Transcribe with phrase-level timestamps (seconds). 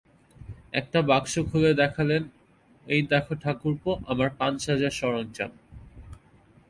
[0.73, 2.23] একটা বাক্স খুলে দেখালেন,
[2.87, 5.51] এই দেখো ঠাকুরপো, আমার পান-সাজার সরঞ্জাম।